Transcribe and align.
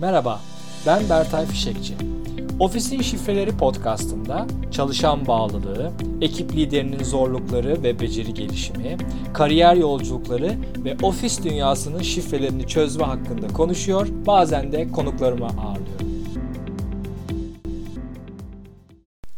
Merhaba, 0.00 0.40
ben 0.86 1.10
Bertay 1.10 1.46
Fişekçi. 1.46 1.94
Ofisin 2.60 3.02
Şifreleri 3.02 3.56
podcastında 3.56 4.46
çalışan 4.70 5.26
bağlılığı, 5.26 5.92
ekip 6.20 6.52
liderinin 6.52 7.04
zorlukları 7.04 7.82
ve 7.82 8.00
beceri 8.00 8.34
gelişimi, 8.34 8.96
kariyer 9.34 9.74
yolculukları 9.74 10.54
ve 10.84 10.96
ofis 11.02 11.44
dünyasının 11.44 12.02
şifrelerini 12.02 12.66
çözme 12.66 13.04
hakkında 13.04 13.46
konuşuyor, 13.48 14.08
bazen 14.26 14.72
de 14.72 14.88
konuklarımı 14.88 15.46
ağırlıyorum. 15.46 16.06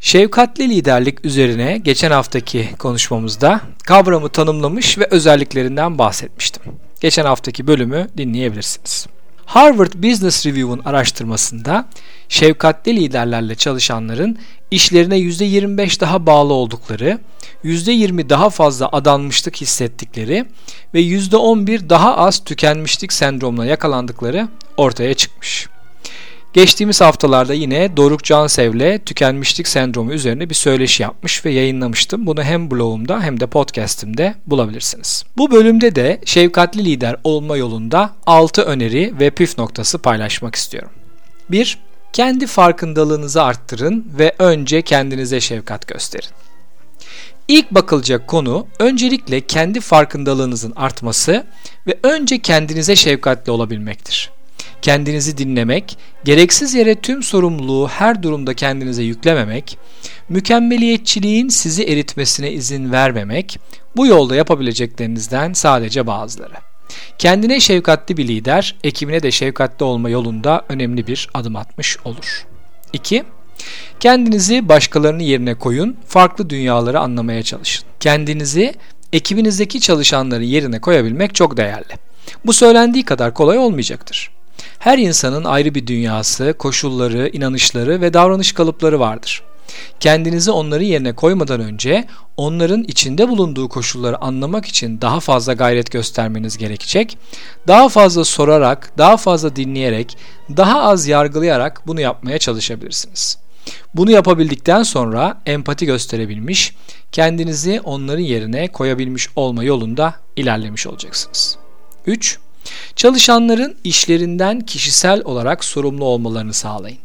Şefkatli 0.00 0.70
liderlik 0.70 1.24
üzerine 1.24 1.78
geçen 1.78 2.10
haftaki 2.10 2.68
konuşmamızda 2.78 3.60
kavramı 3.84 4.28
tanımlamış 4.28 4.98
ve 4.98 5.08
özelliklerinden 5.10 5.98
bahsetmiştim. 5.98 6.62
Geçen 7.00 7.24
haftaki 7.24 7.66
bölümü 7.66 8.08
dinleyebilirsiniz. 8.16 9.15
Harvard 9.46 9.92
Business 9.94 10.46
Review'un 10.46 10.82
araştırmasında 10.84 11.88
şefkatli 12.28 12.96
liderlerle 12.96 13.54
çalışanların 13.54 14.38
işlerine 14.70 15.18
%25 15.18 16.00
daha 16.00 16.26
bağlı 16.26 16.52
oldukları, 16.52 17.18
%20 17.64 18.28
daha 18.28 18.50
fazla 18.50 18.88
adanmışlık 18.92 19.56
hissettikleri 19.56 20.44
ve 20.94 21.00
%11 21.00 21.90
daha 21.90 22.16
az 22.16 22.44
tükenmişlik 22.44 23.12
sendromuna 23.12 23.66
yakalandıkları 23.66 24.48
ortaya 24.76 25.14
çıkmış. 25.14 25.68
Geçtiğimiz 26.56 27.00
haftalarda 27.00 27.54
yine 27.54 27.96
Doruk 27.96 28.24
Cansev'le 28.24 28.98
tükenmişlik 29.04 29.68
sendromu 29.68 30.12
üzerine 30.12 30.50
bir 30.50 30.54
söyleşi 30.54 31.02
yapmış 31.02 31.44
ve 31.44 31.50
yayınlamıştım. 31.50 32.26
Bunu 32.26 32.42
hem 32.42 32.70
blogumda 32.70 33.22
hem 33.22 33.40
de 33.40 33.46
podcast'imde 33.46 34.34
bulabilirsiniz. 34.46 35.24
Bu 35.36 35.50
bölümde 35.50 35.94
de 35.94 36.20
şefkatli 36.24 36.84
lider 36.84 37.16
olma 37.24 37.56
yolunda 37.56 38.10
6 38.26 38.62
öneri 38.62 39.14
ve 39.20 39.30
püf 39.30 39.58
noktası 39.58 39.98
paylaşmak 39.98 40.54
istiyorum. 40.54 40.90
1. 41.50 41.78
Kendi 42.12 42.46
farkındalığınızı 42.46 43.42
arttırın 43.42 44.06
ve 44.18 44.34
önce 44.38 44.82
kendinize 44.82 45.40
şefkat 45.40 45.88
gösterin. 45.88 46.30
İlk 47.48 47.70
bakılacak 47.70 48.26
konu 48.26 48.66
öncelikle 48.78 49.40
kendi 49.40 49.80
farkındalığınızın 49.80 50.72
artması 50.76 51.46
ve 51.86 51.98
önce 52.02 52.38
kendinize 52.38 52.96
şefkatli 52.96 53.50
olabilmektir 53.50 54.35
kendinizi 54.86 55.38
dinlemek, 55.38 55.98
gereksiz 56.24 56.74
yere 56.74 56.94
tüm 56.94 57.22
sorumluluğu 57.22 57.88
her 57.88 58.22
durumda 58.22 58.54
kendinize 58.54 59.02
yüklememek, 59.02 59.78
mükemmeliyetçiliğin 60.28 61.48
sizi 61.48 61.84
eritmesine 61.84 62.52
izin 62.52 62.92
vermemek, 62.92 63.58
bu 63.96 64.06
yolda 64.06 64.36
yapabileceklerinizden 64.36 65.52
sadece 65.52 66.06
bazıları. 66.06 66.54
Kendine 67.18 67.60
şefkatli 67.60 68.16
bir 68.16 68.28
lider, 68.28 68.76
ekibine 68.84 69.22
de 69.22 69.30
şefkatli 69.30 69.84
olma 69.84 70.10
yolunda 70.10 70.64
önemli 70.68 71.06
bir 71.06 71.28
adım 71.34 71.56
atmış 71.56 71.96
olur. 72.04 72.46
2. 72.92 73.24
Kendinizi 74.00 74.68
başkalarının 74.68 75.22
yerine 75.22 75.54
koyun, 75.54 75.96
farklı 76.06 76.50
dünyaları 76.50 77.00
anlamaya 77.00 77.42
çalışın. 77.42 77.84
Kendinizi 78.00 78.74
ekibinizdeki 79.12 79.80
çalışanların 79.80 80.42
yerine 80.42 80.80
koyabilmek 80.80 81.34
çok 81.34 81.56
değerli. 81.56 81.94
Bu 82.44 82.52
söylendiği 82.52 83.04
kadar 83.04 83.34
kolay 83.34 83.58
olmayacaktır. 83.58 84.35
Her 84.78 84.98
insanın 84.98 85.44
ayrı 85.44 85.74
bir 85.74 85.86
dünyası, 85.86 86.54
koşulları, 86.58 87.28
inanışları 87.28 88.00
ve 88.00 88.14
davranış 88.14 88.52
kalıpları 88.52 89.00
vardır. 89.00 89.42
Kendinizi 90.00 90.50
onların 90.50 90.84
yerine 90.84 91.12
koymadan 91.12 91.60
önce 91.60 92.04
onların 92.36 92.82
içinde 92.82 93.28
bulunduğu 93.28 93.68
koşulları 93.68 94.22
anlamak 94.22 94.66
için 94.66 95.00
daha 95.00 95.20
fazla 95.20 95.52
gayret 95.52 95.90
göstermeniz 95.90 96.58
gerekecek. 96.58 97.18
Daha 97.68 97.88
fazla 97.88 98.24
sorarak, 98.24 98.92
daha 98.98 99.16
fazla 99.16 99.56
dinleyerek, 99.56 100.16
daha 100.56 100.82
az 100.82 101.06
yargılayarak 101.06 101.82
bunu 101.86 102.00
yapmaya 102.00 102.38
çalışabilirsiniz. 102.38 103.38
Bunu 103.94 104.10
yapabildikten 104.10 104.82
sonra 104.82 105.42
empati 105.46 105.86
gösterebilmiş, 105.86 106.74
kendinizi 107.12 107.80
onların 107.84 108.22
yerine 108.22 108.68
koyabilmiş 108.68 109.28
olma 109.36 109.64
yolunda 109.64 110.14
ilerlemiş 110.36 110.86
olacaksınız. 110.86 111.58
3. 112.06 112.38
Çalışanların 112.96 113.76
işlerinden 113.84 114.60
kişisel 114.60 115.22
olarak 115.24 115.64
sorumlu 115.64 116.04
olmalarını 116.04 116.52
sağlayın. 116.52 116.98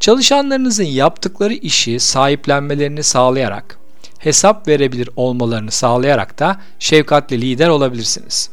Çalışanlarınızın 0.00 0.84
yaptıkları 0.84 1.54
işi 1.54 2.00
sahiplenmelerini 2.00 3.02
sağlayarak, 3.02 3.78
hesap 4.18 4.68
verebilir 4.68 5.08
olmalarını 5.16 5.70
sağlayarak 5.70 6.38
da 6.38 6.60
şefkatli 6.78 7.40
lider 7.40 7.68
olabilirsiniz. 7.68 8.50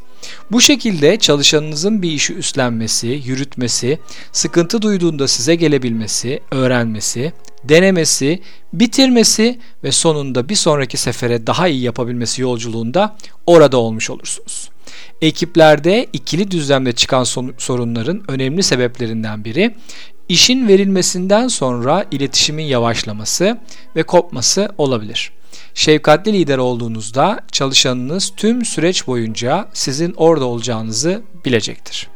Bu 0.52 0.62
şekilde 0.62 1.20
çalışanınızın 1.20 2.02
bir 2.02 2.12
işi 2.12 2.34
üstlenmesi, 2.34 3.08
yürütmesi, 3.08 4.00
sıkıntı 4.32 4.82
duyduğunda 4.82 5.28
size 5.28 5.56
gelebilmesi, 5.56 6.40
öğrenmesi, 6.52 7.34
denemesi, 7.64 8.42
bitirmesi 8.74 9.60
ve 9.84 9.92
sonunda 9.92 10.50
bir 10.50 10.56
sonraki 10.56 10.98
sefere 10.98 11.48
daha 11.48 11.68
iyi 11.68 11.82
yapabilmesi 11.82 12.42
yolculuğunda 12.42 13.16
orada 13.46 13.78
olmuş 13.78 14.10
olursunuz. 14.10 14.70
Ekiplerde 15.22 16.08
ikili 16.14 16.52
düzlemde 16.52 16.92
çıkan 16.92 17.24
sorunların 17.58 18.24
önemli 18.28 18.64
sebeplerinden 18.64 19.46
biri 19.46 19.76
işin 20.30 20.68
verilmesinden 20.68 21.48
sonra 21.48 22.06
iletişimin 22.12 22.64
yavaşlaması 22.64 23.58
ve 23.96 24.04
kopması 24.04 24.70
olabilir. 24.78 25.32
Şefkatli 25.74 26.34
lider 26.34 26.58
olduğunuzda 26.58 27.40
çalışanınız 27.52 28.34
tüm 28.38 28.66
süreç 28.66 29.08
boyunca 29.08 29.70
sizin 29.74 30.14
orada 30.14 30.46
olacağınızı 30.46 31.22
bilecektir. 31.46 32.08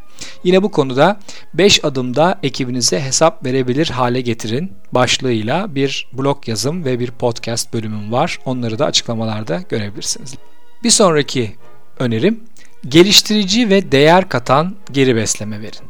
Yine 0.44 0.64
bu 0.64 0.72
konuda 0.72 1.20
5 1.54 1.86
adımda 1.86 2.40
ekibinize 2.44 3.02
hesap 3.02 3.46
verebilir 3.46 3.88
hale 3.88 4.22
getirin 4.22 4.72
başlığıyla 4.92 5.76
bir 5.76 6.08
blog 6.14 6.48
yazım 6.48 6.86
ve 6.86 7.00
bir 7.00 7.12
podcast 7.12 7.74
bölümüm 7.74 8.12
var. 8.12 8.40
Onları 8.46 8.80
da 8.80 8.86
açıklamalarda 8.86 9.62
görebilirsiniz. 9.70 10.36
Bir 10.84 10.90
sonraki 10.90 11.56
önerim 12.00 12.44
geliştirici 12.90 13.70
ve 13.70 13.92
değer 13.92 14.30
katan 14.30 14.76
geri 14.92 15.16
besleme 15.16 15.62
verin. 15.62 15.86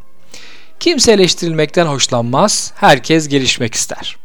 Kimse 0.79 1.11
eleştirilmekten 1.11 1.85
hoşlanmaz, 1.85 2.73
herkes 2.75 3.27
gelişmek 3.27 3.75
ister. 3.75 4.17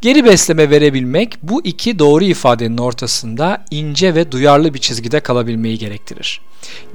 Geri 0.00 0.24
besleme 0.24 0.70
verebilmek 0.70 1.38
bu 1.42 1.64
iki 1.64 1.98
doğru 1.98 2.24
ifadenin 2.24 2.78
ortasında 2.78 3.64
ince 3.70 4.14
ve 4.14 4.32
duyarlı 4.32 4.74
bir 4.74 4.78
çizgide 4.78 5.20
kalabilmeyi 5.20 5.78
gerektirir. 5.78 6.40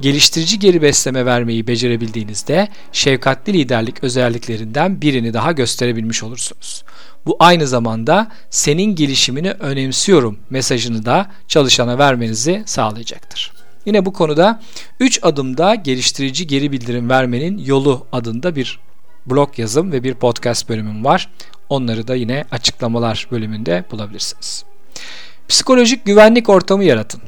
Geliştirici 0.00 0.58
geri 0.58 0.82
besleme 0.82 1.26
vermeyi 1.26 1.66
becerebildiğinizde 1.66 2.68
şefkatli 2.92 3.52
liderlik 3.52 4.04
özelliklerinden 4.04 5.02
birini 5.02 5.34
daha 5.34 5.52
gösterebilmiş 5.52 6.22
olursunuz. 6.22 6.84
Bu 7.26 7.36
aynı 7.38 7.66
zamanda 7.66 8.30
senin 8.50 8.94
gelişimini 8.94 9.50
önemsiyorum 9.50 10.38
mesajını 10.50 11.04
da 11.04 11.30
çalışana 11.48 11.98
vermenizi 11.98 12.62
sağlayacaktır. 12.66 13.61
Yine 13.86 14.06
bu 14.06 14.12
konuda 14.12 14.60
3 15.00 15.18
adımda 15.22 15.74
geliştirici 15.74 16.46
geri 16.46 16.72
bildirim 16.72 17.10
vermenin 17.10 17.58
yolu 17.58 18.06
adında 18.12 18.56
bir 18.56 18.80
blog 19.26 19.58
yazım 19.58 19.92
ve 19.92 20.04
bir 20.04 20.14
podcast 20.14 20.68
bölümüm 20.68 21.04
var. 21.04 21.30
Onları 21.68 22.08
da 22.08 22.14
yine 22.14 22.44
açıklamalar 22.50 23.28
bölümünde 23.30 23.84
bulabilirsiniz. 23.90 24.64
Psikolojik 25.48 26.04
güvenlik 26.04 26.48
ortamı 26.48 26.84
yaratın. 26.84 27.20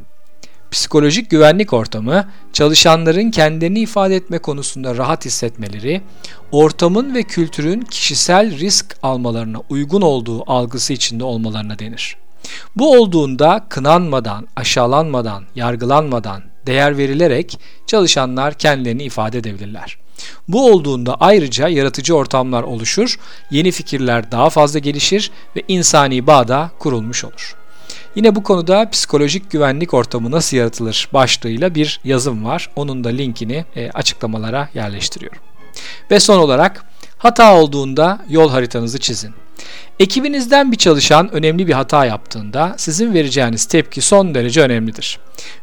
Psikolojik 0.71 1.31
güvenlik 1.31 1.73
ortamı 1.73 2.31
çalışanların 2.53 3.31
kendilerini 3.31 3.81
ifade 3.81 4.17
etme 4.17 4.39
konusunda 4.39 4.97
rahat 4.97 5.25
hissetmeleri, 5.25 6.03
ortamın 6.53 7.15
ve 7.15 7.23
kültürün 7.23 7.81
kişisel 7.81 8.59
risk 8.59 8.97
almalarına 9.03 9.59
uygun 9.71 10.01
olduğu 10.03 10.51
algısı 10.51 10.93
içinde 10.93 11.25
olmalarına 11.25 11.79
denir. 11.79 12.17
Bu 12.77 12.93
olduğunda 12.93 13.67
kınanmadan, 13.69 14.49
aşağılanmadan, 14.57 15.45
yargılanmadan, 15.55 16.43
değer 16.67 16.99
verilerek 16.99 17.59
çalışanlar 17.87 18.55
kendilerini 18.55 19.03
ifade 19.03 19.39
edebilirler. 19.39 19.99
Bu 20.49 20.71
olduğunda 20.73 21.17
ayrıca 21.21 21.69
yaratıcı 21.69 22.17
ortamlar 22.17 22.63
oluşur, 22.63 23.17
yeni 23.51 23.71
fikirler 23.71 24.33
daha 24.33 24.51
fazla 24.51 24.79
gelişir 24.79 25.31
ve 25.57 25.63
insani 25.69 26.27
bağ 26.27 26.49
da 26.49 26.71
kurulmuş 26.79 27.25
olur. 27.25 27.57
Yine 28.15 28.35
bu 28.35 28.43
konuda 28.43 28.91
psikolojik 28.91 29.51
güvenlik 29.51 29.95
ortamı 29.95 30.31
nasıl 30.31 30.57
yaratılır 30.57 31.09
başlığıyla 31.13 31.75
bir 31.75 32.01
yazım 32.05 32.45
var. 32.45 32.71
Onun 32.77 33.05
da 33.05 33.09
linkini 33.09 33.65
e, 33.77 33.91
açıklamalara 33.91 34.69
yerleştiriyorum. 34.75 35.43
Ve 36.11 36.21
son 36.21 36.39
olarak 36.39 36.85
hata 37.19 37.57
olduğunda 37.57 38.25
yol 38.29 38.51
haritanızı 38.51 38.99
çizin. 38.99 39.35
Ekibinizden 40.01 40.73
bir 40.73 40.77
çalışan 40.77 41.33
önemli 41.33 41.67
bir 41.67 41.73
hata 41.73 42.05
yaptığında 42.05 42.75
sizin 42.79 43.15
vereceğiniz 43.15 43.65
tepki 43.65 44.01
son 44.01 44.35
derece 44.35 44.61
önemlidir 44.61 45.19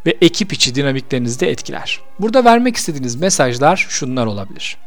ve 0.06 0.18
ekip 0.22 0.54
içi 0.54 0.76
dinamiklerinizi 0.76 1.40
de 1.40 1.50
etkiler. 1.50 2.00
Burada 2.20 2.46
vermek 2.46 2.76
istediğiniz 2.76 3.16
mesajlar 3.16 3.86
şunlar 3.90 4.26
olabilir. 4.26 4.78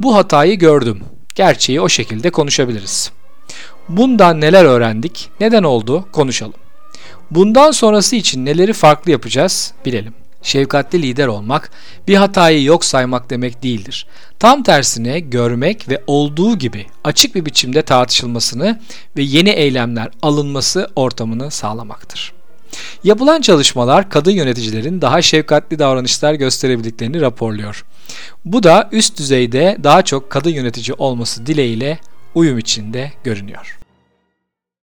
Bu 0.00 0.14
hatayı 0.16 0.58
gördüm. 0.58 1.00
Gerçeği 1.34 1.80
o 1.80 1.88
şekilde 1.88 2.30
konuşabiliriz. 2.30 3.10
Bundan 3.88 4.40
neler 4.40 4.64
öğrendik? 4.64 5.30
Neden 5.40 5.62
oldu? 5.62 6.08
Konuşalım. 6.12 6.54
Bundan 7.30 7.70
sonrası 7.70 8.16
için 8.16 8.46
neleri 8.46 8.72
farklı 8.72 9.10
yapacağız? 9.10 9.72
Bilelim. 9.86 10.14
Şefkatli 10.42 11.02
lider 11.02 11.26
olmak 11.26 11.70
bir 12.08 12.14
hatayı 12.14 12.64
yok 12.64 12.84
saymak 12.84 13.30
demek 13.30 13.62
değildir. 13.62 14.06
Tam 14.38 14.62
tersine 14.62 15.20
görmek 15.20 15.88
ve 15.88 16.02
olduğu 16.06 16.58
gibi 16.58 16.86
açık 17.04 17.34
bir 17.34 17.46
biçimde 17.46 17.82
tartışılmasını 17.82 18.80
ve 19.16 19.22
yeni 19.22 19.50
eylemler 19.50 20.08
alınması 20.22 20.90
ortamını 20.96 21.50
sağlamaktır. 21.50 22.32
Yapılan 23.04 23.40
çalışmalar 23.40 24.10
kadın 24.10 24.30
yöneticilerin 24.30 25.00
daha 25.00 25.22
şefkatli 25.22 25.78
davranışlar 25.78 26.34
gösterebildiklerini 26.34 27.20
raporluyor. 27.20 27.84
Bu 28.44 28.62
da 28.62 28.88
üst 28.92 29.18
düzeyde 29.18 29.76
daha 29.84 30.02
çok 30.02 30.30
kadın 30.30 30.50
yönetici 30.50 30.94
olması 30.94 31.46
dileğiyle 31.46 31.98
uyum 32.34 32.58
içinde 32.58 33.12
görünüyor. 33.24 33.78